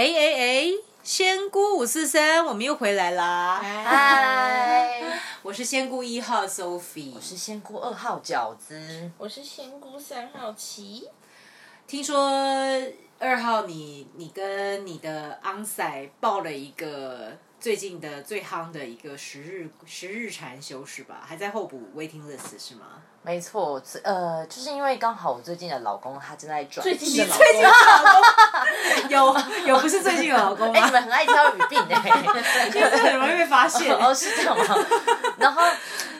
[0.00, 0.72] 哎哎哎，
[1.02, 3.60] 仙姑五四三，我们又回来啦！
[3.84, 11.06] 嗨，我是仙姑一号 Sophie，我是仙姑二号饺子，我是仙姑三号琪。
[11.86, 12.18] 听说
[13.18, 21.22] 二号你你跟你的昂仔报了一个最近的最夯的一个十日十日禅修是吧？
[21.22, 22.86] 还在候补 waiting list 是吗？
[23.22, 30.92] 没错，呃，就是因为刚好我最近的老公他正在转，最近的老最近的公，老 公有有不是最近的老公 哎、吗你？
[30.92, 32.08] 们很爱挑语病哎、
[32.74, 33.94] 因为这很容易被发现。
[33.94, 34.74] 哦，是这样吗？
[35.36, 35.62] 然后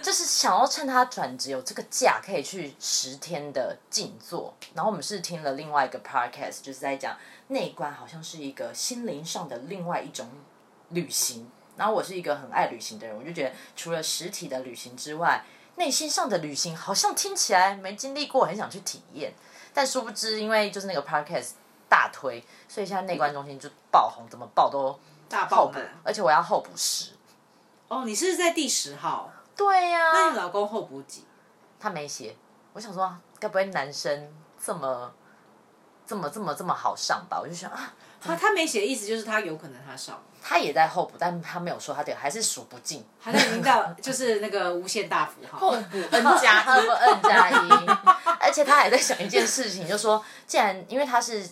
[0.03, 4.55] 就是想要趁他转职有这个假，可以去十天的静坐。
[4.75, 7.17] 然后我们是听了另外一个 podcast，就是在讲
[7.49, 10.29] 内观好像是一个心灵上的另外一种
[10.91, 11.51] 旅行。
[11.77, 15.43] 然后我是一个很爱旅行的人，我就觉得除了实体的旅行之外，
[15.77, 19.33] 内心上的旅行好像听起来没经历过，很想去体验。
[19.73, 21.53] 但殊不知，因为就是那个 podcast
[21.89, 27.13] 大推，所以现在内观中心就爆红，怎么爆都大爆满，而且我要候补十。
[27.89, 31.25] 哦，你是在第十号，对呀、那你老公候补几？
[31.79, 32.37] 他没写，
[32.75, 34.31] 我想说，该不会男生
[34.63, 35.11] 这么
[36.07, 37.41] 这么这么这么好上吧？
[37.41, 45.71] 我就想啊，他他没写，意思就是他有可能他上，他也在候补，但他没有说他这个还是数不尽，他已经到就是那个无限大符号候。
[45.91, 47.87] 补 N 加，N 加一，
[48.41, 51.47] 而且他还在想一件事情，就说既然因为他是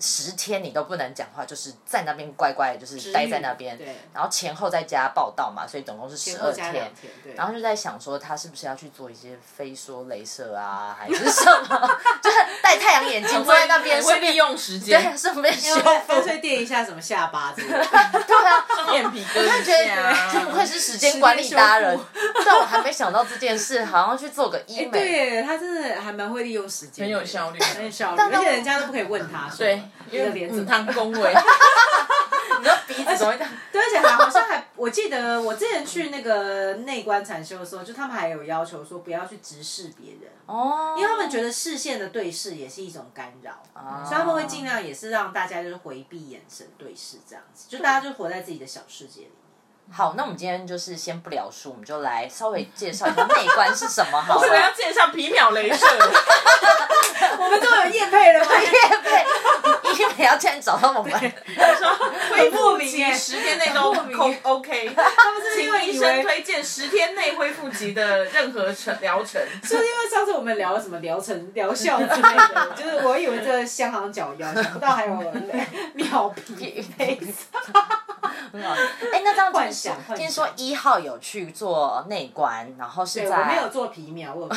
[0.00, 3.78] 十天你都不能讲话，就是在那边乖乖的，就是待在那边，
[4.12, 6.72] 然后前后在家报道嘛，所以总共是十二天。
[6.72, 11.98] 天，然后就在想说，他是不是要去做一些飞梭镭射啊，还是什么？
[12.22, 16.22] 就是戴太阳眼镜坐在那边，顺便会利用时间，对，顺便修干。
[16.24, 17.84] 脆垫一下什么下巴之类的。
[18.26, 21.98] 对啊，双眼皮割一我就觉得下 真不愧是时间管理达人
[22.44, 30.62] 但我还没想到这件事，好像去做个医美，对他真的还蛮会利用时间，很有效率很有效率，但而且人家都不可以问他说，对， 你的脸怎么？
[30.62, 31.34] 母汤恭维，
[32.60, 33.52] 你说鼻子怎么会这样？
[33.72, 49.34] 对，而且还好像还，我记得我之前去那个内观禅修的时候，就他们还有要求说不要去直视别人，哦，因为他们觉得视线的对视也是一种干扰，哦所以他们会尽量也是让大家就是回避眼神对视这样子，就大家就活在自己的小世界里面。
[49.92, 54.72] 好，那我们今天就是先不聊书，我们就来稍微介绍一下内观是什么好我们要。
[54.72, 55.86] 介绍皮秒镭射，
[57.44, 58.50] 我们都有叶配了吗？
[58.60, 58.70] 业
[59.02, 61.12] 配，医美要这样找到我们，
[61.56, 61.90] 他说
[62.30, 63.94] 恢复莫名十天内都
[64.42, 69.40] OK， 他们是因请为，医生推荐十天内恢复期的任何程疗程。
[69.62, 75.12] 就是因为上次我们聊什么疗程、 疗效之类的，就是我以为这个香港脚腰，想不到还有
[75.94, 77.20] 秒皮配。
[78.52, 78.70] 很好。
[79.12, 84.54] 哎，那这样幻听说想听说一号有去做内观，然后是，在我没有做皮秒，我有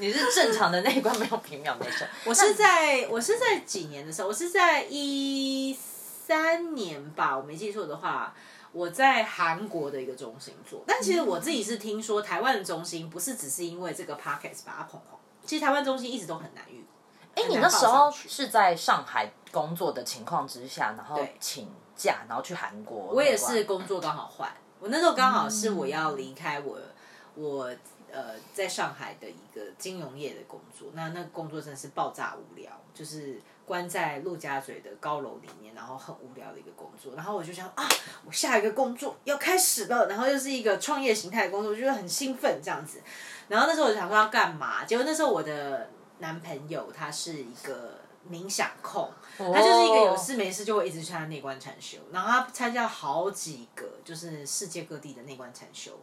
[0.00, 2.06] 你是正常的那一关，没有平秒内射。
[2.24, 8.34] 我是在我是在几年的时候，我是在一三年吧，我没记错的话，
[8.72, 10.82] 我在韩国的一个中心做。
[10.86, 16.82] 但其实我自己是听说，台湾的中心不是只是因为这个 podcast 把它捧红，其实台湾中心一直都很难遇。
[17.34, 23.12] 哎，你那时候是在上海工作的情况之下，然后对请假，然后去韩国。
[23.12, 24.50] 我也是工作刚好换，
[24.80, 26.78] 我那时候刚好是我要离开我
[27.34, 27.70] 我
[28.12, 37.14] 呃在上海的一个金融业的工作，那那个工作真的是爆炸无聊，就是关在陆家嘴的高楼里面，然后很无聊的一个工作。
[37.14, 37.88] 然后我就想啊，
[38.24, 43.00] 我下一个工作要开始了，然后又是一个创业形态的工作，我觉得很兴奋这样子。
[43.48, 47.98] 然后那时候我就想说要干嘛，结果那时候我的男朋友他是一个
[48.30, 55.98] 冥想控，他就是一个有事没事就会一直去参加内观禅修，然后他参加好几个就是世界各地的内观禅修，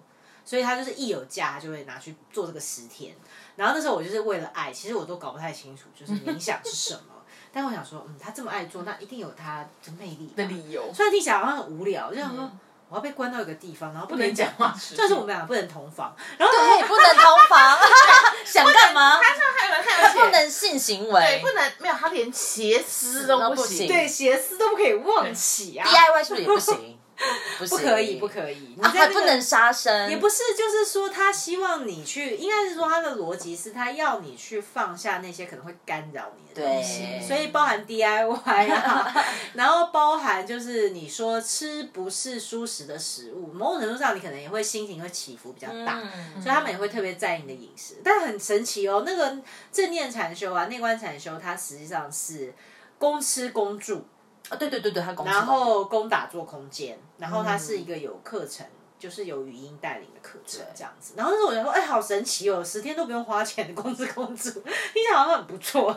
[0.47, 3.13] 所以他就是一有假他就会拿去做这个十天。
[3.57, 7.13] 然后那时候我就是为了爱，其实我都搞不太清楚就是冥想是什么，
[7.51, 12.49] 但我想说，嗯，他这么爱做，那一定有他的魅力的理由虽然听起来好像很无聊，就想说。
[12.89, 17.77] 我要被关到一个地方，然后不能讲话，不能讲话但是我们俩不能同房，然后对，不能同房，
[18.45, 19.19] 想干嘛？
[19.21, 23.89] 他说还有还有不能性行为对，不能没有，他连鞋丝都不行。
[23.89, 26.96] 对鞋丝都不可以忘起啊，，DIY 是不是也不行？
[27.59, 39.25] 不不可以，不可以，你啊，在那个还不能杀生，也不是，就是说他希望你去，应该是说他的逻辑是他要你去放下那些可能会干扰你的东西，所以包含 DIY 啊，
[39.55, 45.99] 然后包含就是你说吃不是舒适的食物，某种程度上你可能也会心情会起伏比较大。
[46.03, 49.03] 嗯所以他们也会特别在意你的饮食，但很神奇哦。
[49.05, 49.37] 那个
[49.71, 52.53] 正念禅修啊，内观禅修，它实际上是
[52.99, 54.05] 公吃公住，
[54.49, 58.65] 啊，对对对对，他公司然后攻打做空间，然后它是一个有课程
[58.97, 61.13] 就是有语音带领的课程这样子。
[61.15, 65.95] 然后那时候我就说，哎，好神奇哦，十天都不用花钱的公司公主，听起来好像很不错。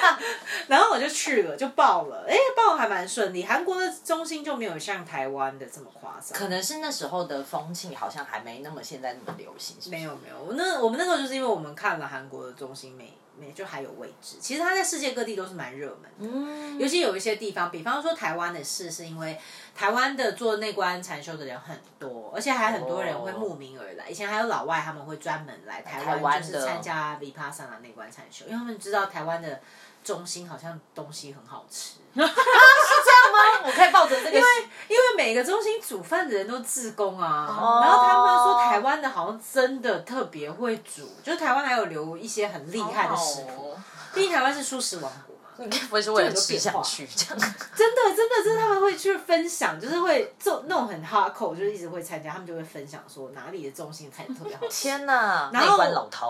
[0.66, 3.44] 然后我就去了，就报了，哎，报还蛮顺利。
[3.44, 9.76] 韩国的中心就没有像台湾的这么夸张，可能是那时候的风气好像还没那么现在那么流行。
[9.90, 13.12] 没有没有，我那我们那时候就是因为我们看了韩国的中心没。
[13.38, 19.38] 没就还有位置，其实它在世界各地都是蛮热门的，嗯，尤其有一些地方，比方说台湾的事，是因为
[19.74, 24.08] 台湾的做内观禅修的人很多，而且还很多人会慕名而来。
[24.08, 29.60] 以前还有老外他们会专门来台湾，就是参加 Vipassana 内观禅修，因为他们知道台湾的
[30.04, 31.98] 中心好像东西很好吃。
[33.64, 34.48] 我可以抱着这个，因为
[34.88, 43.76] 因为每个中心煮饭的人都自工啊，然后他们说台湾的好像真的特别会煮，就是台湾还有留一些很厉害的食谱，
[44.14, 47.38] 毕竟台湾是素食王国嘛，应该不会是为了吃下去这样。
[47.74, 54.62] 真的真的就是他们会去分享，就是会做那种很哈口，就是一直会参加，他们就会分享说哪里的中心菜特别好。
[54.68, 55.50] 天哪！
[55.52, 55.78] 然后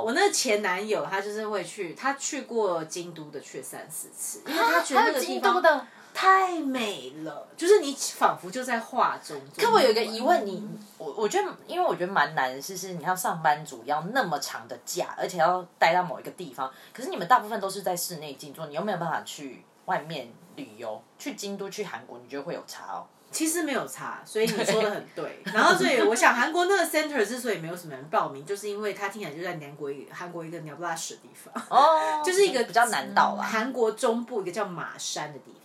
[0.04, 5.87] 我那前男友他就是会去，他去过京都的去三四次，因为他觉得那个地方的。
[6.14, 9.41] 太美了，就是你仿佛就在画中。
[9.56, 10.69] 可我有一个疑问，你
[10.99, 23.06] 我我觉得，因为我觉得蛮难的，是是，你要上班族要那么长的假，而且要待到某一个地方，可是你们大部分都是在室内静坐，你又没有办法去外面旅游，去京都、去韩国，你觉得会有差哦？
[23.31, 25.43] 其实没有差，所以你说的很对。
[25.55, 33.43] 然后所以我想，韩国那个 center 之所以没有什么人报名，就是因为它听起来就在南国一韩国一个鸟不拉屎的地方，哦， 就是一个比较难到啦。
[33.43, 35.62] 韩国中部一个叫马山的地方。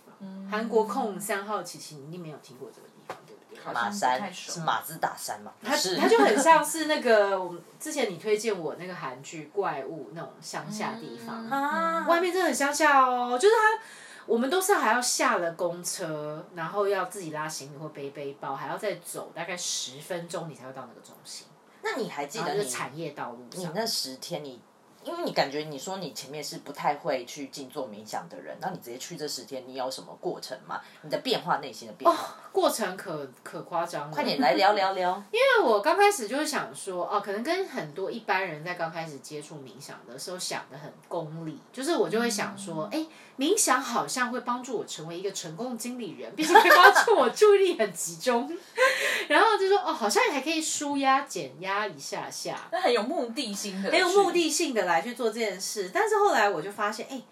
[0.50, 3.72] 韩国控三号琪琪，你一定没有听过这个地方，对不对？
[3.72, 5.52] 马山是马自达山嘛？
[5.62, 13.38] 它它就很像是那个我们之前你推荐我那个韩剧《怪物》那种乡下地方，外面真的很乡下哦。
[13.38, 13.82] 就是它，
[14.26, 21.46] 我们都是还要下了公车，然后要自己拉行李或背背包，还要再走大概十分钟，你才会到那个中心。
[21.82, 23.44] 那你还记得你产业道路？
[23.52, 24.60] 你那十天你？
[25.08, 30.82] 因为你感觉你说你前面是不太会去静坐冥想的人，那你直接去这十天，你有什么过程吗？
[31.00, 34.10] 你的变化，内心的变化，过程可可夸张。
[34.10, 35.22] 快点来聊聊聊。
[35.32, 43.06] 因为我刚开始就是想说，哦，可能跟很多一般人在刚开始接触冥想的时候想的很功利，就是我就会想说，哎，
[43.38, 48.54] 冥想好像会帮助我成为一个成功经理人，毕竟会帮助我注意力很集中。
[49.28, 54.98] 然后就说，哦，好像还可以舒压减压一下下，那很有目的性的，很有目的性的来。
[54.98, 57.22] 去做这件事，但是后来我就发现，哎，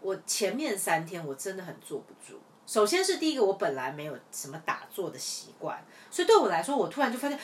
[0.00, 2.40] 我前面三天我真的很坐不住。
[2.66, 7.38] 首先是第一个，我本来没有什么打坐的习惯，所以对我来说，我突然就发现，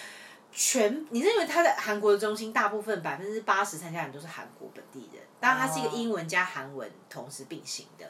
[0.50, 8.04] 全你认为他在韩国的中心，大部分百分之八十参加人都是韩国本地人，当然他是一个英文加韩文同时并行的，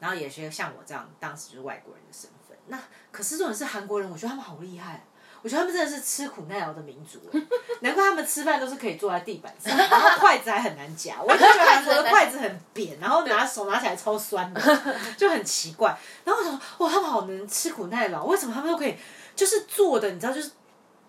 [0.00, 2.56] 然后也是像我这样，当时就是外国人的身份。
[2.66, 2.78] 那
[3.10, 5.04] 可是这种是韩国人，我觉得他们好厉害。
[5.42, 7.20] 我觉得他们真的是吃苦耐劳的民族，
[7.80, 11.20] 难怪他们吃饭都是可以坐在地板上，然后筷子还很难夹。
[11.20, 15.94] 我就觉得韩国的筷子很扁，然后拿手拿起来超酸的，就很奇怪。
[16.24, 18.96] 然后我想说，哇，他们好能吃苦耐劳，为什么他们都可以
[19.36, 20.10] 就是坐的？
[20.12, 20.50] 你知道，就是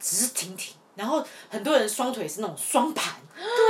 [0.01, 0.75] 直挺挺。
[0.95, 3.13] 然后很多人双腿是那种双盘，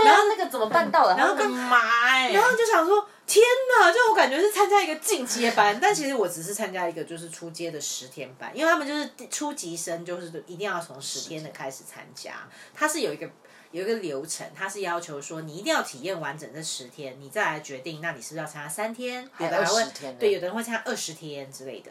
[0.06, 1.16] 然后那个怎么办到的？
[1.18, 2.28] 然后干嘛？
[2.30, 3.08] 然后就想说。
[3.28, 3.44] 天
[3.80, 3.92] 哪！
[3.92, 12.48] 就我感觉是参加一个进阶班，但其实我只是参加一个就是初阶的十天班，因为他们就是初级生，就是一定要从十天的开始参加。
[12.72, 13.28] 它是有一个
[13.72, 19.28] 有一个流程，它是要求说你一定要体验完整这十天，你再来决定，那你是不是要参加三天？
[19.40, 19.84] 有的人会
[20.20, 21.90] 对，有的人会参加二十天之类的。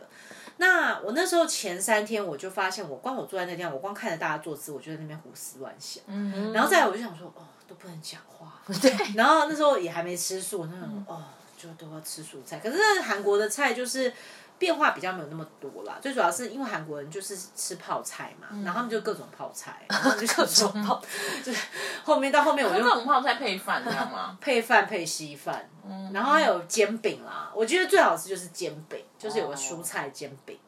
[0.56, 6.02] 那我那时候前三天我就发现，我光我坐在那地方，我光看着大家坐姿，我就在那边胡思乱想。
[6.06, 7.42] 嗯，然后再来我就想说，哦。
[7.66, 8.94] 都不能讲话， 对。
[9.14, 11.24] 然后那时候也还没吃素，那种哦，
[11.56, 12.58] 就都要吃蔬菜。
[12.58, 14.12] 可是韩国的菜就是
[14.58, 21.02] 变化比较没有那么多啦，最主要是因为韩国人就是吃泡菜嘛，然后他们就各种泡菜， 然后就各种泡，
[21.44, 21.66] 就是
[22.04, 24.38] 后面到后面我就各种泡菜配饭，知道吗？
[24.40, 25.68] 配饭配稀饭，
[26.12, 27.50] 然后还有煎饼啦。
[27.54, 30.58] 我觉得最好吃就是煎饼，就是有个蔬菜煎饼，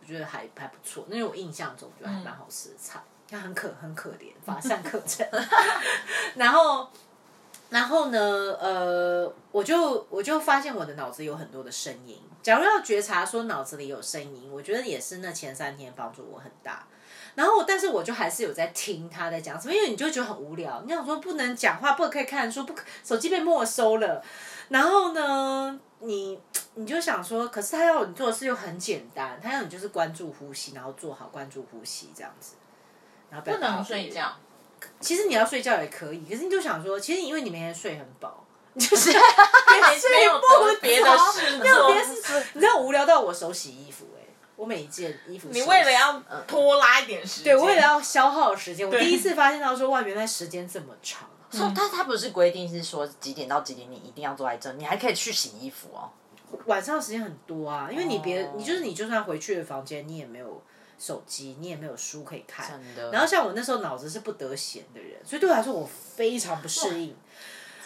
[0.00, 1.04] 我觉得还还不错。
[1.08, 3.00] 那是我印象中觉得还蛮好吃的菜。
[3.26, 5.26] 他很可很可怜，法善可陈。
[6.36, 6.88] 然后，
[7.74, 8.20] 然后呢？
[8.60, 12.16] 呃，我就我就发现我的脑子有很多的声音。
[12.40, 16.86] 假如要觉察说脑子里有声音，我觉得也是那前三天帮助我很大。
[17.34, 20.80] 然后，但是我就还是有在听他在讲什么，因为你就觉得很无聊。
[20.86, 24.22] 你想说不能讲话，不可以看书，不可手机被没收了。
[24.68, 26.38] 然后呢，你
[26.74, 32.54] 你就想说，可是他要你做的事又很简单，他要你就是关注呼吸，然后做好关注呼吸这样子。
[33.44, 34.32] 不能睡觉，
[35.00, 38.44] 其实你要睡觉也可以，可是你就想说，其实因为你每天睡很饱，
[38.78, 40.40] 就是没有
[40.80, 44.26] 别的事，没有别的事，你知道无聊到我手洗衣服哎，
[44.56, 51.28] 我每一件衣服，你为了要拖拉一点时间，对，为了要消耗时间，我第一次发现到说哇，原来时间这么长。
[51.52, 56.10] 说他他不是规定是说几点到几点你一定要坐在这，你还可以去洗衣服哦。
[56.66, 60.60] 晚上时间很多啊，因为你别哦你就是你就算回去的房间，你也没有
[60.98, 62.68] 手机，你也没有书可以看。
[62.68, 67.16] 真的然后像我那时候脑子是不得闲的人，所以对我来说我非常不适应。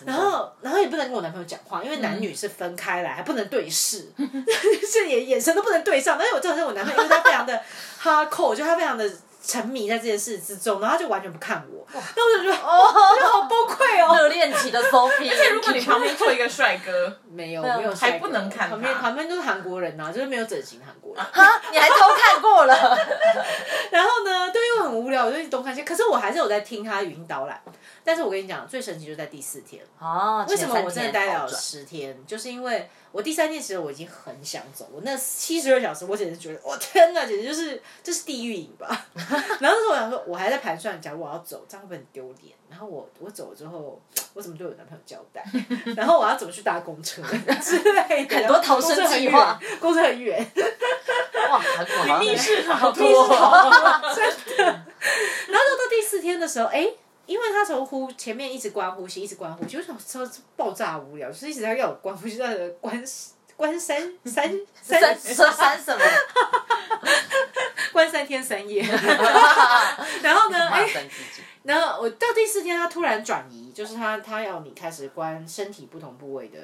[0.06, 6.16] 然后，然后也不能跟我男朋友讲话，因为男女是分开来，还不能对视， 是眼眼神都不能对上。
[6.16, 7.60] 但是我真的是我男朋友，因为他非常的
[7.98, 9.10] 哈扣，就他非常的
[9.48, 14.14] 沉迷在这件事之中，然后他就完全不看我，那我就觉得哦，我就好崩溃哦。
[14.14, 21.24] 热恋期的 Sophie，如果你旁边坐一个帅哥，没有没有帅哥，还不能看他旁边旁边都是韩国人呐、就是没有整形的韩国人。
[21.24, 22.74] 哈，你还偷看过了？
[23.90, 25.96] 然后呢，对，因为很无聊，我就一直东看西看。
[25.96, 27.58] 可是我还是有在听他语音导览。
[28.04, 29.84] 但是我跟你讲，最神奇就在第四天。
[29.98, 32.16] 哦，为什么我真的待了十天？
[32.26, 39.06] 就是因为我第三天其实我已经很想走，我那七十二小时，我简直觉得，我天哪，简直就是这是地狱营吧。
[39.60, 42.54] 然后那时候我想说，我还在盘算，假如我要走，这样会不会很丢脸？
[42.70, 44.00] 然后我我走了之后，
[44.34, 45.42] 我怎么对我男朋友交代？
[45.96, 47.22] 然后我要怎么去搭公车
[47.62, 48.36] 之类的？
[48.36, 50.38] 很多逃生计划，公车很远，
[51.50, 53.28] 哇，好密室好多脱，
[54.14, 54.64] 真的。
[54.64, 56.86] 然后到到第四天的时候，哎、
[57.28, 63.04] 因为他从呼前面一直关呼吸，一直关呼吸，我想说爆炸无聊，就是一直在要我关呼吸，在那关
[63.54, 66.02] 关三三三三什么？
[67.92, 68.82] 关三天三夜。
[70.22, 70.70] 然后呢，
[71.64, 76.58] 然后我到第四天，他突然转移，就是他他要你开始关身体不同部位的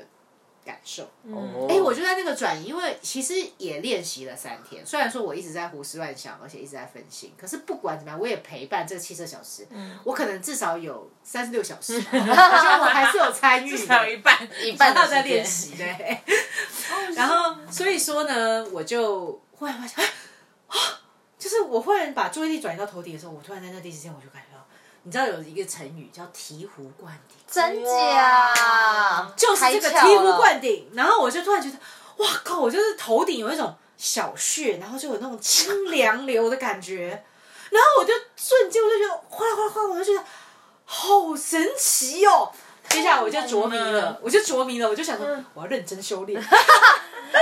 [0.64, 1.04] 感受。
[1.24, 4.84] 哦哎、我就在那个转移，因为其实也练习了三天。
[4.84, 9.66] 虽然说我一直在胡思乱想，而且一直在分心，可是不管怎么样，我也陪伴这七十小时。
[10.04, 14.48] 我可能至少有三十六小时，我觉得我还是有参与的，至少一半。
[14.62, 16.18] 一半的还有在时间，练习，对。
[17.14, 20.04] 然后所以说呢，我就忽然发现，
[20.66, 20.76] 啊，
[21.38, 24.53] 就是我忽然把注意力转移到头顶的时候，我突然在那第一时间，我就感觉到，
[25.04, 27.36] 你知道有一个成语叫醍醐灌顶。
[27.48, 29.32] 真假？
[29.36, 31.78] 就是这个醍醐灌顶，然后我就突然觉得，
[32.16, 32.58] 哇靠！
[32.58, 37.24] 我就是头顶有一种小穴，然后就有那种清凉流的感觉，
[37.70, 40.26] 然后我就瞬间我就觉得哗啦哗啦哗啦，我就觉得
[40.84, 42.50] 好神奇哦。
[42.88, 46.42] 接下来我就着迷了，我就着迷了，我就想说我要认真修炼。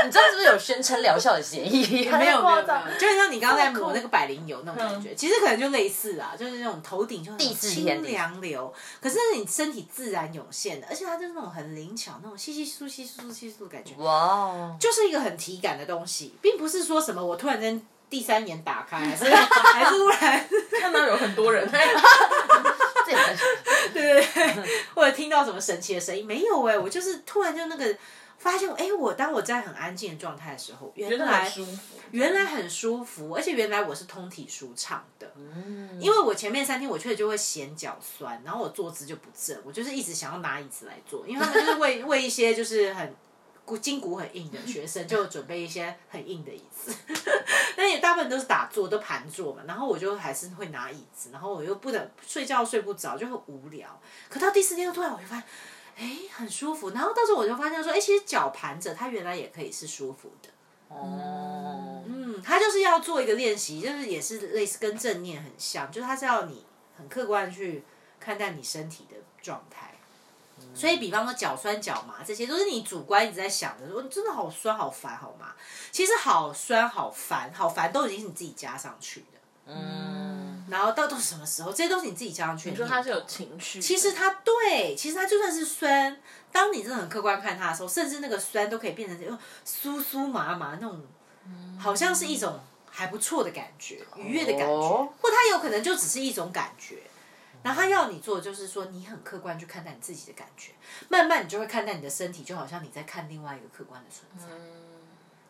[0.04, 2.04] 你知道是不是有宣称疗效的嫌疑？
[2.10, 2.62] 没有没有
[2.98, 20.48] 就很像你刚刚在抹那个百灵油那种感觉，其实可能就类似啊，就是那种头顶就很第四天清凉流，可是你身体自然涌现的，而且它就是那种很灵巧那种稀稀疏稀稀疏稀疏的感觉，哇哦，就是一个很体感的东西，并不是说什么我突然间第三眼打开，还是 还是突然
[20.80, 21.66] 看到有很多人，
[24.14, 24.64] 对
[24.94, 27.96] 或者听到什么神奇的声音，没有哎、我就是突然就那个
[28.38, 31.98] 发现，哎、我当我在很安静的状态的时候，原来舒服。
[32.10, 35.32] 原来很舒服，而且原来我是通体舒畅的。
[35.36, 43.14] 嗯因为我前面三天我确实就会嫌脚酸，然后我坐姿就不正，我就是一直想要拿椅子来坐，因为他们就是为 为一些就是很
[43.64, 46.94] 骨筋骨很硬的学生就准备一些很硬的椅子，
[47.76, 54.00] 但也大部分都是打坐都盘坐嘛，然后我就还是会拿椅子，然后我又不能睡觉睡不着，就很无聊。
[54.28, 55.44] 可到第四天突然我就发现，
[55.96, 60.48] 哎，很舒服，然后到时候我就发现说，哎，其实脚盘着它原来也可以是舒服的。
[60.88, 66.66] 哦，嗯，他就是要做一个练习，就是也是类似跟正念很像，就是他是要你
[66.96, 67.82] 很客观的去
[68.20, 69.91] 看待你身体的状态。
[70.74, 75.54] 所以，比方说脚酸脚麻，这些都是你主观一直在想的，说真的好酸好烦好麻。
[75.90, 79.38] 其实好酸好烦好烦都已经是你自己加上去的。
[79.66, 82.70] 嗯，然后到到什么时候，这些都是你自己加上去的。
[82.72, 91.00] 你说他是有情绪，其实它对，其实它就算是酸，当你真的很客观看它的时候，甚至那个酸都可以变成这种酥酥麻麻那种，
[91.78, 92.58] 好像是一种
[92.90, 96.98] 还不错的感觉，愉悦的感觉，哦或它有可能就只是一种感觉。
[97.62, 100.72] 然后他要你做的就是说，你很客观去看待你自己的感觉，
[101.08, 104.54] 慢慢你就会看待你的身体，就好像你在看另外一个客观的存在。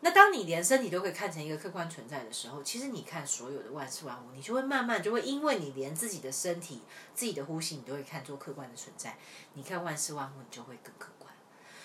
[0.01, 6.81] 那当你连身体都可以看成一个客观存在的时候，其实你看所有的万事万物，你就会慢慢就会因为你连自己的身体、
[7.15, 9.17] 自己的呼吸，你都会看作客观的存在。
[9.53, 11.31] 你看万事万物，你就会更客观。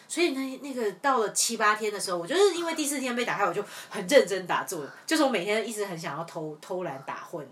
[0.08, 7.49] 所以那那个到了七八天的时候，我就是因为第四天被打开，我就很认真打坐，就是我每天一直很想要偷偷懒打混，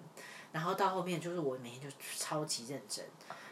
[0.57, 3.05] 然后到后面就是我每天就超级认真。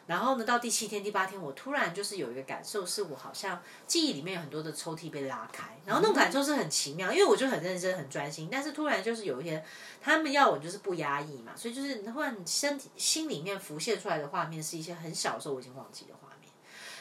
[0.06, 9.62] 然后呢，到第七天、第八天，我突然就是有一个感受，是我好像记忆里面有很多的抽屉被拉开，然后那种感受是很奇妙，因为我就很认真、很专心，但是突然就是有一天，
[10.00, 16.50] 他们要我就是不压抑嘛，所以就是突然身体心里面浮现出来的画面是一些很小的时候我已经忘记的画面，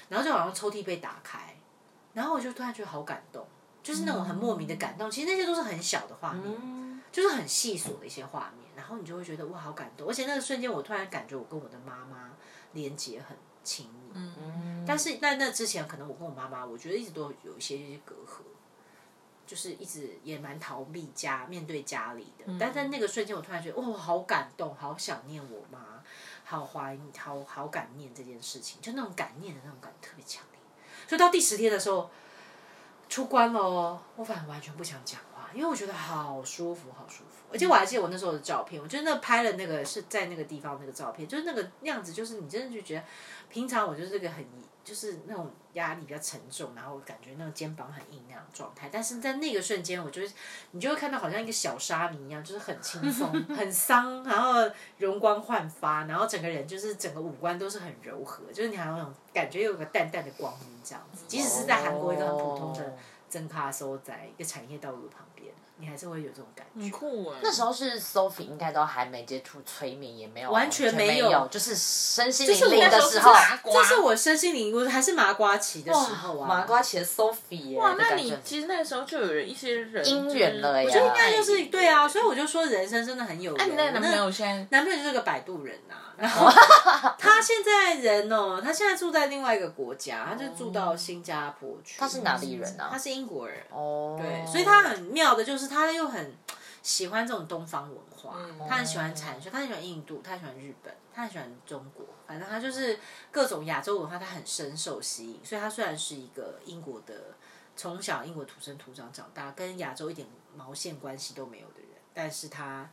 [0.10, 1.56] 然后就好像抽屉被打开，
[2.12, 3.48] 然后我就突然觉得好感动，
[3.82, 6.92] 就是那种很莫名的感动，其实那些都是很小的画面。
[7.12, 12.34] 就是很细琐的一些画面，然后你就会觉得哇，好感动，而且那个瞬间，我突然感觉我跟我的妈妈
[12.74, 14.12] 连接很亲密。
[14.13, 18.42] 嗯，但是在那之前，可能我跟我妈妈，我觉得一直都有一些隔阂，
[19.48, 22.44] 就是一直也蛮逃避家面对家里的。
[22.60, 26.04] 但在那个瞬间，我突然觉得，哇，好感动，好想念我妈，
[26.44, 30.60] 好怀，好好感念这件事情，就那种感念的那种感特别强烈。
[31.08, 32.12] 所以到第十天的时候，
[33.08, 37.44] 出关了哦，我反正完全不想讲话，因为我觉得好舒服，好舒服。
[37.52, 43.04] 而且我还记得我那时候的照片，我觉得那拍了那个是在那个地方那个照片，就是那个样子，就是你真的就觉得，
[43.50, 44.44] 平常我就是这个很
[44.84, 48.90] 就是那种压力比较沉重，然后感觉那个肩膀很硬那样状态。
[48.92, 50.34] 但是在那个瞬间，我觉得
[50.72, 61.24] 你就会看到好像一个小沙弥一样，就是很轻松、 很桑，然后容光焕发，然后整个人就是整个五官都是很柔和，就是你好像感觉有个淡淡的光晕这样子。
[61.28, 62.98] 即使是在韩国一个很普通的
[63.34, 65.52] 真咖收在一个产业道路旁边。
[65.84, 67.40] 你还是会有这种感觉，很酷哎。
[67.44, 73.34] 那时候是 Sophie 应该都还没接触催眠，也没有完全没没有就是身心灵我的时候，
[73.66, 83.62] 这是我身心灵，我还是麻瓜期的时候啊，麻瓜期的 Sophie 耶哇，那你其实那个时候就有人一些人姻缘了呀我我觉得应该就是对对啊，所以我就说人生真的很有缘。
[83.62, 86.50] 哎，你那个男朋友现在男朋友就是个摆渡人呐、然后
[87.20, 92.00] 他现在人哦，他现在住在另外一个国家，他就住到新加坡去。
[92.00, 93.58] 他是哪里人啊他是英国人。
[93.70, 96.36] 哦，对，所以他很妙的，就是他又很
[96.82, 98.38] 喜欢这种东方文化，
[98.70, 103.00] 他很喜欢禅修，他很喜欢印度，他很喜欢日本，他很喜欢中国，反正他就是
[103.32, 105.44] 各种亚洲文化，他很深受吸引。
[105.44, 107.36] 所以他虽然是一个英国的，
[107.75, 112.89] 从小英国土生土长长大，跟亚洲一点毛线关系都没有的人，但是他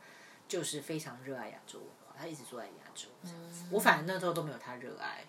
[0.47, 3.07] 就是非常热爱亚洲文化，他一直住在亚洲。
[3.71, 5.23] 我反正那时候都没有他热爱，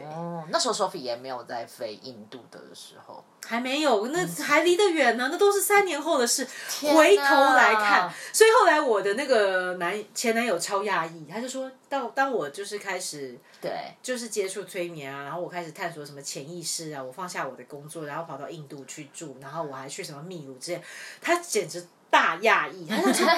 [0.00, 6.46] 哦，那时候 Sophie 也没有在飞印度的时候，还没有，那还离得远呢，那都是三年后的事。
[6.80, 7.22] 回头
[7.54, 20.82] 来看，所以后来我的那个男前男友超讶异，他就说，当当我就是开始对，就是接触催眠啊，然后我开始探索什么潜意识啊，我放下我的工作，然后跑到印度去住，然后我还去什么秘鲁之类，
[21.20, 23.28] 他简直大讶异，他就说，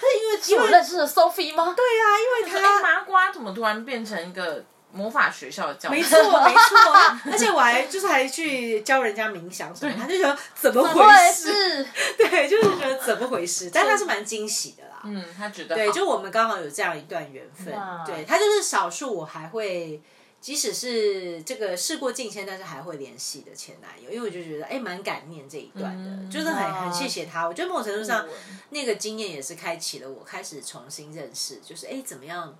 [0.00, 1.74] 他因为是我认识的 Sophie 吗？
[1.76, 5.94] 对啊，因为哎，他麻瓜怎么突然变成一个魔法学校的教授？
[5.94, 6.92] 没错，没错，
[7.32, 11.52] 而且我还就是还去教人家冥想什么，他就觉得怎么回会事？
[11.52, 13.70] 是 对，就是觉得怎么回事？
[13.74, 15.00] 但他是蛮惊喜的啦。
[15.04, 18.04] 嗯，他觉得对，就我们刚好有这样一段缘分哇。
[18.06, 20.00] 对他就是少数我还会，
[20.40, 27.46] 即使是这个事过境迁，但是还会联系的前男友，因为我就觉得哎，蛮感念这一段的，嗯就是很很谢谢他。
[27.46, 28.32] 我觉得某种程度上酷，
[28.70, 32.56] 那个经验也是开启了我开始重新认识，就是哎，怎么样，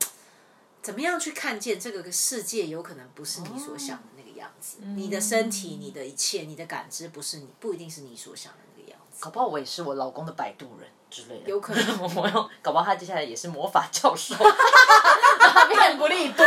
[0.82, 9.18] 怎么样去看见这个世界有可能不是你所想的那个样子，你的身体、你的一切、你的感知不是你，不一定是你所想的那个样子。
[9.20, 14.34] 搞不好我也是我老公的摆渡人之类的，有可能 我有，搞不好他接下来也是魔法教授，
[15.40, 16.44] 他变不利多，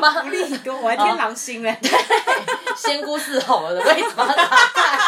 [0.00, 1.78] 不利多，我还天狼星嘞。
[2.76, 4.98] 仙姑伺候我的位置帮他打开，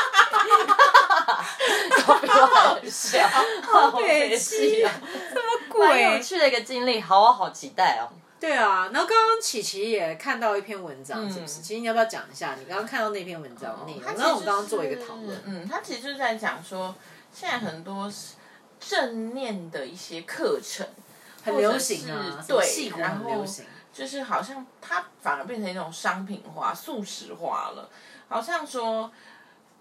[2.05, 3.27] 搞比我好笑，
[3.63, 4.91] 好北气哦，
[5.79, 6.21] 蛮有鬼。
[6.23, 8.13] 趣的一个经历，好，我好期待哦。
[8.39, 11.61] 对啊，然后刚刚琪琪也看到一篇文章，是不是？
[11.61, 14.03] 嗯琪琪，你要不要讲一下你刚刚看到那篇文章的内容？
[14.03, 15.41] 然后我们刚刚做一个讨论。
[15.47, 16.95] 嗯，他其实就是在讲说，
[17.33, 18.13] 现在很多
[18.81, 20.85] 正念的一些课程
[21.45, 23.65] 很流行啊，对然后很流行。
[23.93, 27.89] 就是好像它反而变成一种商品化、素食化了，
[28.29, 29.11] 好像说，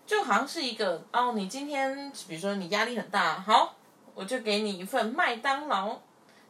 [0.05, 3.75] 就好像是一个哦，你今天比如说你压力很大，好，
[4.13, 5.97] 我就给你一份麦当劳，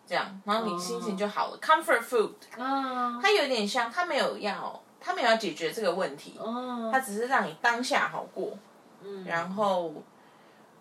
[0.07, 8.57] 这样，然后你心情就好了、c o m f o r t food，啊，它有点像，它没有要，它没有要解决这个问题，哦，它只是让你当下好过，
[9.03, 9.23] 嗯。
[9.23, 9.93] 然后，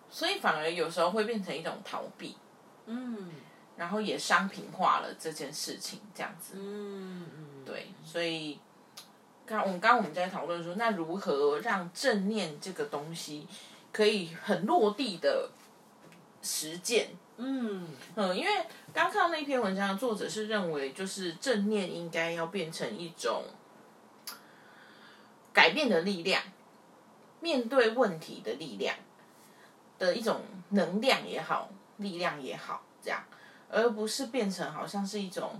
[0.09, 2.35] 所以反而有时候会变成一种逃避，
[2.87, 3.29] 嗯
[3.81, 6.53] 然后也商品化了这件事情，这样子。
[6.55, 8.59] 嗯嗯，对，所以
[9.43, 13.47] 刚我们刚刚我们在讨论说，那如何让正念这个东西
[13.91, 15.49] 可以很落地的
[16.43, 17.09] 实践？
[17.37, 18.51] 嗯嗯，因为
[18.93, 23.45] 刚看到那篇文章的作者是认为，就是正念应该要变成一种
[25.51, 26.43] 改变的力量，
[27.39, 28.95] 面对问题的力量
[29.97, 33.23] 的一种能量也好，力量也好，这样，
[33.71, 35.59] 而不是变成好像是一种，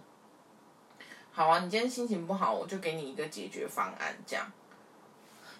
[1.31, 4.51] 好啊，你今天心情不好，我就给你一个解决方案，这样，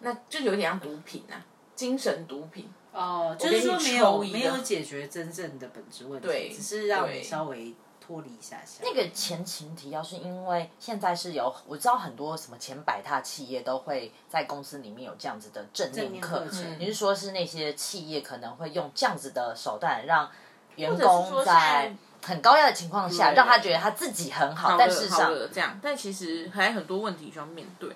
[0.02, 2.70] 那就有点像毒品啊，精神毒品。
[2.94, 8.84] 哦，就是说没有抽一个没有解决真正的本质问题，对只是让你稍微脱离一下下。
[8.84, 20.30] 那个前情提要是因为现在是有我知道很多什么前百大企业都会在公司里面有这样子的正正念念课课程你是说是那些企业可能会用这样子的手段让
[20.76, 27.96] 员工在在很高压的情况下，让他觉得他自己很好，好但事实上这样，但其实还有很多问题需要面对。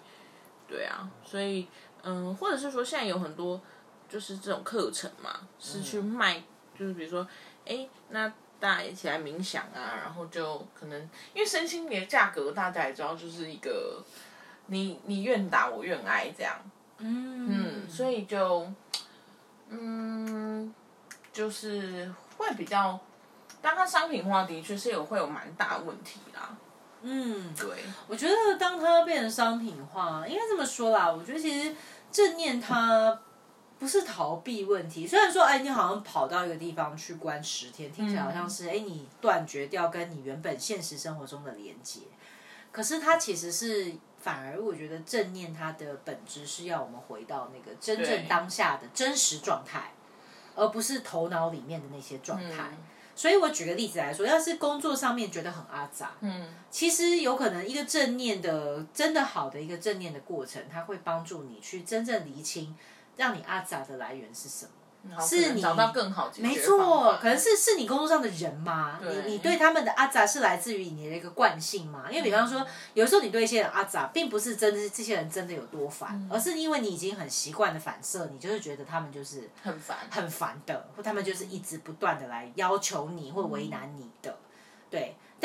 [0.67, 1.67] 对啊，所以
[2.01, 3.61] 嗯，或者是说现在有很多
[4.09, 6.41] 就是这种课程嘛，是去卖，
[6.77, 7.27] 就是比如说，
[7.67, 8.27] 哎，那
[8.59, 10.99] 大家一起来冥想啊，然后就可能
[11.35, 14.03] 因为身心灵的价格大家也知道，就是一个
[14.65, 16.55] 你你愿打我愿挨这样，
[16.97, 18.67] 嗯嗯，所以就
[19.69, 20.73] 嗯，
[21.31, 22.99] 就是会比较。
[23.65, 26.55] 当它商品化，的确是有会有蛮大的问题啦。
[27.01, 27.67] 嗯，对，
[28.07, 31.11] 我觉得当它变成商品化，应该这么说啦。
[31.11, 31.75] 我觉得其实
[32.11, 33.19] 正念它
[33.79, 42.01] 不是逃避问题，虽然说，哎，你好像跑到一个地方去关十天，听起来好像是，哎，你断绝掉跟你原本现实生活中的连接。
[42.71, 49.91] 可是它其实是，反而我觉得正念它的本质是要我们回到那个真正当下的真实状态，
[50.55, 52.77] 而不是头脑里面的那些状态。
[53.15, 62.75] 所以我举个例子来说，要是工作上面觉得很阿杂，嗯，其实有可能一个正念的真的好的一个正念的过程，它会帮助你去真正厘清，
[63.15, 64.71] 让你阿杂的来源是什么。
[65.19, 68.99] 是你找到更好解决没错，可能是是你工作上的人吗？
[69.01, 72.05] 你你对他们的阿杂是来自于你的一个惯性吗？
[72.09, 84.33] 因为比方说，有时候你对一些人阿杂，并不是真的这些人真的有多烦，而是因为你已经很习惯的反射，你就是觉得他们就是很烦，很烦的，或他们就是一直不断的来要求你或为难你的，对。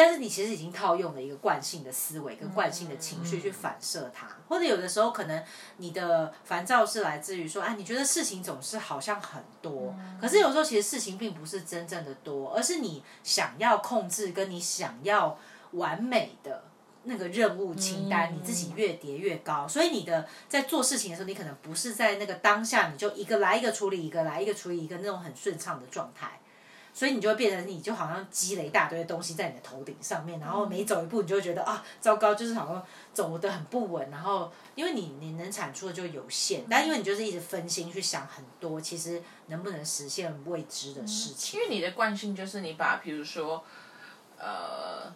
[0.03, 5.45] 但是你其实已经套用了一个惯性的思维跟惯性的情绪去反射它，或者有的时候可能
[5.77, 15.39] 你的烦躁是来自于说，哎，你觉得事情总是好像很多，可是有时候其实事情并不是真正的多，而是你想要控制跟你想要
[15.73, 16.65] 完美的
[17.05, 26.41] 那个任务清单，你自己越叠越高，所以你的在做事情的时候，你可能不是在那个当下，你就一个来一个处理一个来一个处理一个那种很顺畅的状态。
[26.93, 34.11] 所以你就会变成，你就好像积累一大堆东西在你的头顶上面，然后每走一步，你就会觉得啊，糟糕，就是好像走得很不稳。
[34.11, 41.61] 然后因为你你能产出的就有限，但因为你就是一直分心去想很多，其实能不能实现未知的事情。
[41.61, 43.65] 因为你的惯性就是你把，比如说，
[44.37, 45.13] 呃，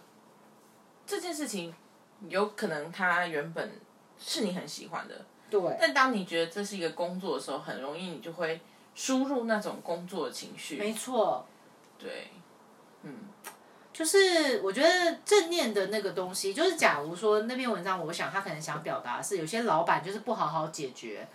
[1.05, 1.75] 这件事情
[2.29, 3.73] 有可能它原本
[4.19, 8.61] 是你很喜欢的，对，但当你觉得这是一个工作的时候，很容易你就会
[8.95, 10.77] 输入那种工作的情绪。
[10.77, 11.45] 没错。
[11.98, 12.30] 对，
[13.02, 13.12] 嗯，
[13.92, 21.26] 就是我觉得正念的那个东西，就是假如说那篇文章，我想他可能想表达是有些老板就是不好好解决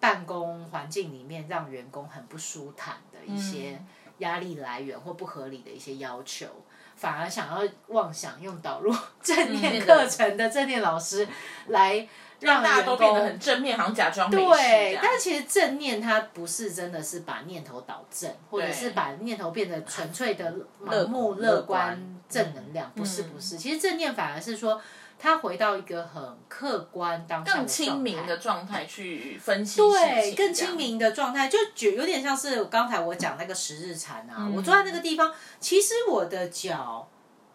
[0.00, 3.82] 办公环境里面让员工很不舒坦的一些
[4.18, 6.46] 压力来源或不合理的一些要求，
[6.94, 11.26] 反而想要妄想用导入 正念课程的正念老师
[11.68, 12.06] 来
[12.40, 20.52] 让大家都变得很正面，好像假装没事对，但其实正念它不是真的是把念头导正，或者是把念头变得纯粹的
[20.84, 23.56] 盲目乐乐观观正能量，不是嗯不是。
[23.56, 24.80] 其实正念反而是说，
[25.18, 37.08] 他回到一个很客观当下更亲状态民的状态去分析对，更清明的状态，就觉有点像是刚才我讲那个十日禅啊，我坐在那个地方，其实我的脚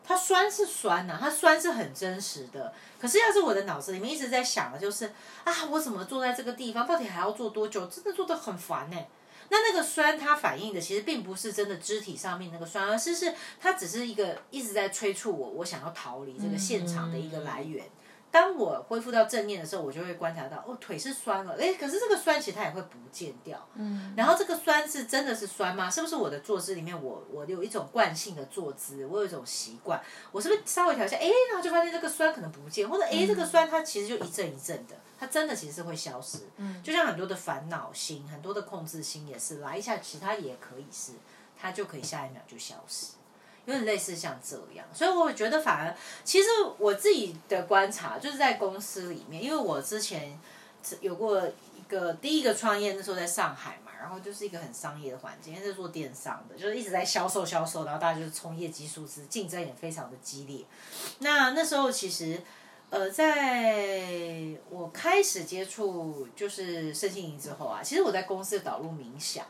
[0.09, 2.73] 它酸是酸呐、它酸是很真实的。
[2.99, 5.05] 可是要是我的脑子里面一直在想的就是
[5.43, 7.85] 啊，我怎么坐在这个地方，到底还要坐多久？
[7.85, 8.97] 真的坐得很烦呢、
[9.49, 17.85] 那那个酸，它反映的其实并不是真的肢体上面那个酸，而是是它只是一个一直在催促我，我想要逃离这个现场的一个来源。
[18.31, 23.67] 当我恢复到正念的时候，我就会观察到，哦，腿是酸了，哎，可是这个酸其实它也会不见掉。
[23.73, 24.13] 嗯。
[24.15, 25.89] 然后这个酸是真的是酸吗？
[25.89, 29.99] 是不是我的坐姿里面我我有一种惯性的坐姿，我有一种习惯，
[30.31, 36.39] 我是不是稍微调一下，哎，然后就发现这个酸可能不见，或者哎，这个酸它其实就一阵一阵的，它真的其实是会消失。
[36.57, 36.83] 嗯。
[36.83, 41.13] 就像很多的烦恼心，很多的控制心也是来一下，其实它也可以是，
[41.59, 43.13] 它就可以下一秒就消失。
[43.69, 50.39] 有点类似像这样，所以我觉得反而，其实我自己的观察就是在公司里面，因为我之前
[51.01, 60.65] 有过一个第一个创业，那时候在上海嘛，然后就是一个很商业的环境，因为是做电商的，就是一直在销售销售，然后大家就是冲业绩数字，竞争也非常的激烈。
[61.19, 62.41] 那那时候其实，
[62.89, 69.45] 呃，在我开始接触就是身心灵之后啊，其实我在公司导入冥想。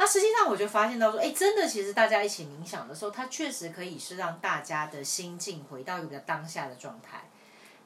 [0.00, 7.28] 那实际上我就发现到说，哎，真的，其实大家一起冥想的时候，它确实可以是让大家的心境回到一个当下的状态。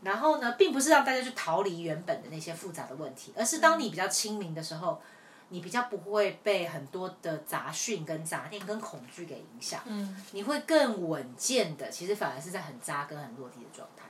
[0.05, 5.03] 然后呢，并不是让大家去逃离原本的那些复杂的问题，而是当你比较清明的时候，
[5.49, 9.81] 你比较不会被很多的杂讯、跟杂念、跟恐惧给影响。
[9.85, 14.05] 嗯，你会更稳健的，其实反而是在很扎根、很落地的状态。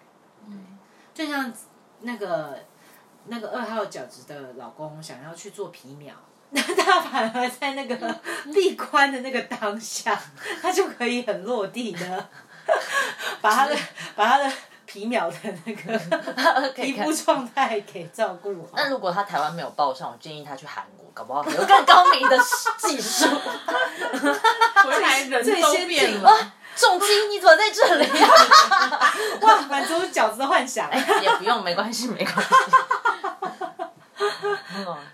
[0.46, 0.78] 嗯，
[1.14, 1.50] 就像
[2.00, 2.62] 那个
[3.24, 8.20] 那个二号饺子的老公想要去做皮秒，那他反而在那个
[8.52, 10.18] 闭关的那个当下，
[10.62, 12.28] 他就可以很落地的
[13.40, 13.76] 把他的
[14.14, 14.52] 把他的
[14.86, 15.98] 皮秒的那个
[16.70, 18.70] 皮肤状态给照顾好。
[18.76, 22.38] 那如果他台湾没有报上，我建议他去韩国，搞不好有更高明的
[22.78, 23.26] 技术。
[24.84, 26.52] 回来人最都变了。
[26.76, 28.06] 重击，你怎么在这里、
[29.42, 30.90] 哇，满足饺子的幻想。
[31.22, 32.54] 也不用，没关系，没关系。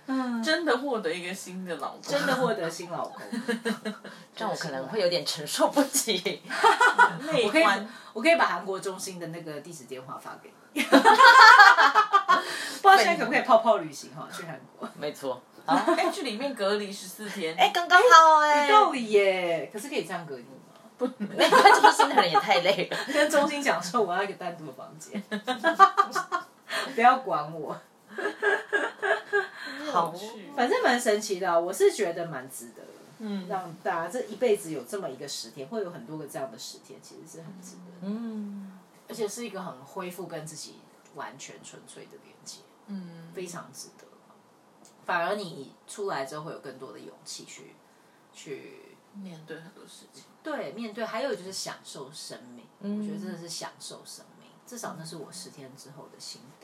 [0.07, 3.23] 嗯，真的获得一个新的老公，真的获得新老公，
[4.35, 6.43] 这样我可能会有点承受不起。
[7.33, 7.89] 内 我可以观。
[8.13, 10.83] 我可以把韩国中心的那个地址电话发给你。
[10.83, 10.97] 不知
[12.89, 14.27] 道现在可不可以泡泡旅行哈？
[14.37, 14.89] 去韩国。
[14.99, 15.41] 没错。
[15.67, 17.55] 哎，去里面隔离十四天。
[17.57, 20.49] 哎，刚刚好哎、有道理耶，可是可以这样隔离吗？
[20.99, 22.99] 不那关中心的人也太累了。
[23.13, 25.23] 跟中心讲说我要一个单独的房间，
[26.95, 27.81] 不要管我。
[29.91, 30.15] 好
[30.55, 32.89] 反正蛮神奇的啊、我是觉得蛮值得的。
[33.23, 38.79] 嗯让大家这一辈子有这么一个十天，会有很多个这样的十天，其实是很值得的，嗯，
[39.09, 40.77] 而且是一个很恢复跟自己
[41.15, 44.05] 完全纯粹的连接，嗯，非常值得。
[45.05, 47.75] 反而你出来之后会有更多的勇气去
[48.33, 50.25] 去面对很多事情。
[50.43, 52.65] 对面对，还有就是享受生命。
[52.81, 56.60] 嗯我觉得真的是享受生命，至少那是我十天之后的心得，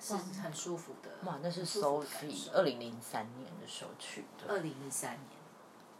[0.00, 1.10] 是很舒服的。
[1.24, 5.22] 哇，那是 Sophie 二零零三年的时候去的，二零一三年，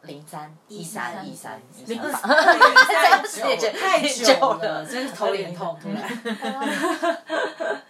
[0.03, 0.57] 零三。
[0.69, 1.61] 一三一三。
[1.77, 6.09] 一零 三，太久 太久久了了，真是头脸痛，突然。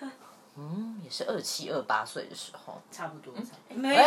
[0.61, 2.82] 嗯，也是二七二八岁的时候。
[2.90, 3.32] 差不多，
[3.68, 4.02] 没有，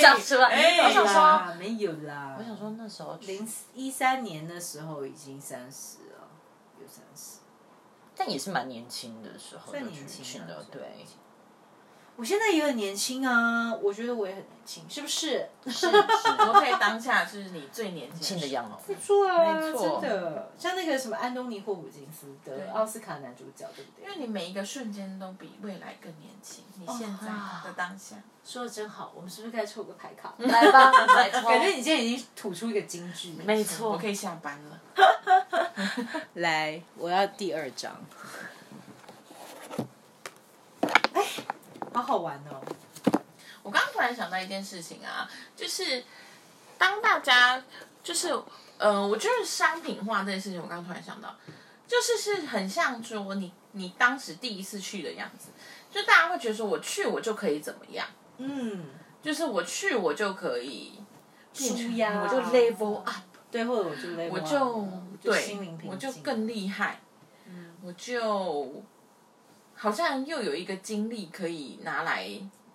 [0.00, 2.36] 讲出来，哎我想说，没有啦。
[2.38, 3.26] 我想说那时候去。
[3.32, 6.28] 零一三年的时候已经三十了，
[6.78, 7.37] 有三十。
[8.18, 11.06] 但也是蛮年轻的时候就去去的，啊算对
[12.18, 15.48] 我现在也很年轻啊，我觉得我也很年轻，是不是？
[15.68, 20.50] 是我可以当下就是你最年轻轻的样子不错啊，没错真的。
[20.58, 24.04] 像那个什么安东尼·霍普金斯的奥斯卡男主角，对不对？
[24.04, 27.28] 因为你每一个瞬间都比未来更年轻，你现在
[27.62, 30.34] 的当下， 说的真好，我们是不是该抽个牌卡？
[30.42, 31.46] 来吧，来抽。
[31.46, 33.34] 感觉你今天已经吐出一个金句。
[33.44, 34.80] 没错，我可以下班了。
[36.34, 37.94] 来，我要第二张。
[42.18, 42.60] 好好玩哦！
[43.62, 46.02] 我刚刚突然想到一件事情啊，就是
[46.76, 47.62] 当大家
[48.02, 48.36] 就是
[48.78, 51.36] 呃，我觉得商品化这件事情，我刚刚突然想到，
[51.86, 55.50] 就是是很像说你你当时第一次去的样子，
[55.92, 58.06] 就大家会觉得说我去我就可以怎么样，
[58.38, 58.86] 嗯，
[59.22, 61.00] 就是我去我就可以
[61.56, 62.20] 变成舒压。
[62.22, 67.00] 我就 level up，对，或者我就 level 我就了对我就更厉害，
[67.82, 68.82] 我就
[69.78, 72.28] 好像又有一个经历可以拿来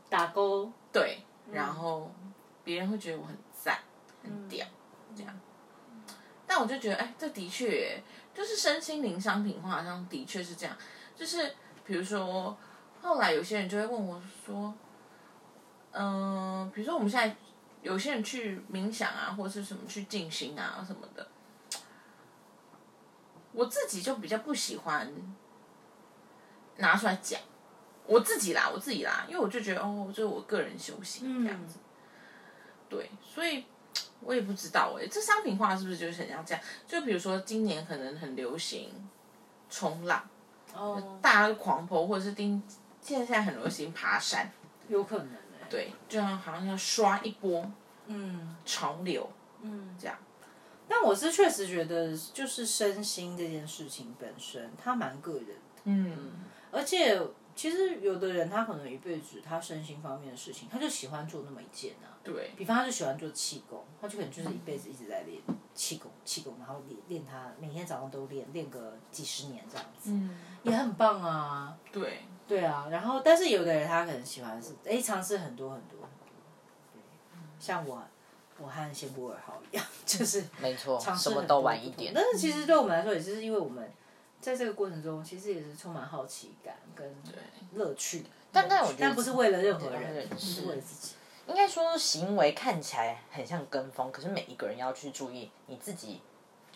[0.10, 0.72] 打勾。
[0.92, 1.20] 对，
[1.52, 2.10] 然后
[2.64, 3.78] 别人会觉得我很赞、
[4.24, 4.66] 很屌，
[5.14, 5.40] 这样。
[6.48, 8.02] 但我就觉得，哎，这的确
[8.34, 10.78] 就是身心灵商品化，好像的确是这样。
[11.16, 12.56] 就是比如说，
[13.02, 14.74] 后来有些人就会问我说，
[15.92, 17.36] 嗯、比如说我们现在
[17.82, 21.28] 有些人去冥想啊，或者是什么去静心啊什么的，
[23.52, 25.12] 我自己就比较不喜欢
[26.78, 27.40] 拿出来讲。
[28.06, 31.80] 我自己啦，我自己啦，因为我就觉得哦，这是我个人修行这样子。
[32.90, 33.64] 对，所以
[34.20, 36.62] 我也不知道哎，这商品化是不是就是很像这样？
[36.86, 38.92] 就比如说今年可能很流行
[39.70, 40.28] 冲浪，
[40.76, 42.62] 哦，大家都狂泼，或者是盯
[43.02, 44.52] 现在现在很流行爬山，
[44.90, 45.28] 有可能
[45.62, 45.68] 哎。
[45.70, 47.72] 对，就像好像要刷一波
[48.08, 49.32] 嗯潮流
[49.62, 49.96] 嗯。
[49.98, 50.18] 这样。
[50.90, 55.54] 但我是确实觉得，就是身心这件事情本身，它蛮个人的，
[55.86, 56.34] 嗯
[56.74, 57.22] 而且
[57.56, 62.10] 其实有的人他可能一辈子他身心方面的事情，他就喜欢做那么一件啊。
[62.24, 65.40] 对，比方他就喜欢做气功，他就可能就是一辈子一直在练
[65.76, 71.78] 气功，气功，然后练练他每天早上都练，练个几十年这样子，嗯，也很棒啊。
[71.92, 76.00] 对，对啊，然后但是有的人他可能喜欢是哎尝试很多很多，
[76.94, 77.02] 对，
[77.60, 78.02] 像我
[78.58, 82.14] 我和仙波尔号一样，就是没错，尝试什么都很多不同玩一点。
[82.16, 83.92] 但是其实对我们来说，也是因为我们
[84.44, 87.16] 在这个过程中，其实也是充满好奇感跟
[87.76, 88.26] 乐趣。
[88.52, 91.16] 但但我觉得但不是为了任何对人，是是为了自己。
[91.48, 96.22] 应该说行为看起来很像跟风，可是每一个人要去注意你自己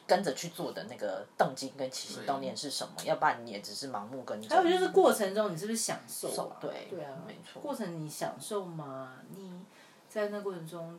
[0.07, 4.47] 跟着去做的那个动机跟起心动念是什么，要不然你也只是盲目跟着。
[4.47, 6.57] 还有就是过程中，你是不是享受啊？
[6.61, 9.15] 对对啊，没错过程你享受吗？
[9.35, 9.65] 你
[10.07, 10.97] 在那过程中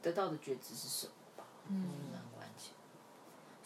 [0.00, 1.88] 得到的觉知是什么吧，嗯。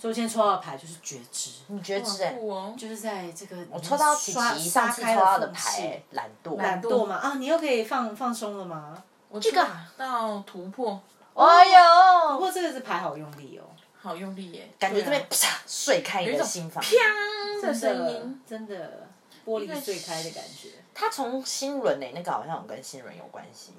[0.05, 2.37] 所以我今天抽到的牌就是觉知，你觉知哎，
[2.77, 9.03] 就是在这个我抽到琪琪上次抽到的牌，懒惰，懒惰嘛啊，你又可以放放松了吗？
[9.31, 11.01] 我这个到突破，
[11.33, 13.65] 哎呦，不过这个是牌好用力哦，
[13.99, 19.09] 好用力耶，感觉这边啪碎开一种的心房，砰的真的声音，真的
[19.47, 23.73] 玻璃碎开的感觉，它从心轮诶，那个好像有跟心轮有关系，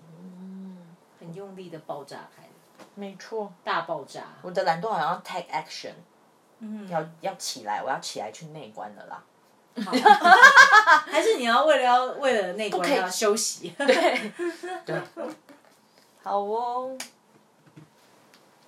[1.19, 2.41] 很用力的爆炸开，
[2.95, 4.23] 没错，大爆炸。
[4.41, 5.93] 我的懒惰好像 take action，
[6.59, 9.23] 嗯，要要起来，我要起来去内观了啦。
[11.05, 13.69] 还是你要为了要为了那关要休息？
[13.77, 14.31] 对。
[14.85, 15.01] 对，
[16.23, 16.97] 好哦，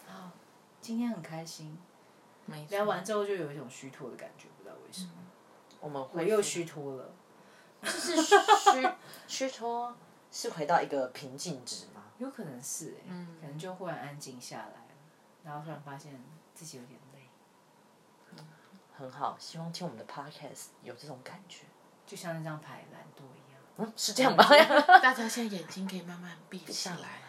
[0.05, 0.31] 好，
[0.81, 1.77] 今天很开心，
[2.69, 5.11] 聊完之后就有一种虚脱的感觉，不知道为什么，
[5.79, 7.09] 我们我会又虚脱了。
[7.81, 8.89] 就是虚
[9.27, 9.95] 虚脱，
[10.31, 12.03] 是回到一个平静值吗？
[12.17, 14.87] 有可能是哎、可能就忽然安静下来，
[15.45, 16.19] 然后突然发现
[16.55, 17.06] 自己有点累，
[18.97, 21.59] 很好，希望听我们的 podcast 有这种感觉。
[22.05, 23.61] 就像那张牌懒惰一样。
[23.77, 24.47] 嗯，是这样吧？
[25.01, 27.21] 大家现在眼睛可以慢慢闭下来。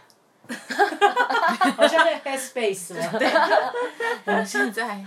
[1.76, 3.18] 好像 在 headspace 哦。
[3.18, 3.28] 对，
[4.24, 5.04] 我们现在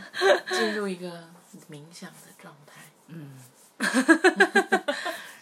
[0.50, 1.30] 进入一个
[1.70, 2.82] 冥想的状态。
[3.08, 3.40] 嗯。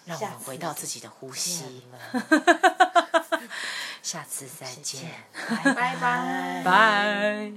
[0.05, 1.84] 让我们回到自己的呼吸。
[4.01, 5.12] 下次 再见。
[5.63, 6.63] 拜拜。
[6.63, 7.47] 拜。